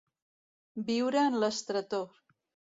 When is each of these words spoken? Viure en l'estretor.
Viure 0.87 1.27
en 1.27 1.39
l'estretor. 1.45 2.11